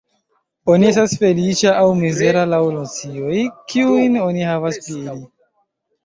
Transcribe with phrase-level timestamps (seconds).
[0.75, 3.35] Oni estas feliĉa aŭ mizera laŭ nocioj,
[3.73, 5.15] kiujn oni havas pri ili.